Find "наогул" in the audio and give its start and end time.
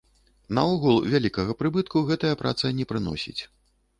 0.57-0.97